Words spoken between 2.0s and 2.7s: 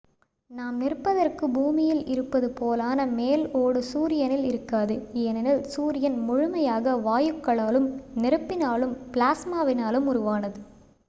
இருப்பது